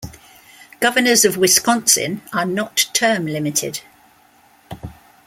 [0.79, 3.81] Governors of Wisconsin are not term limited.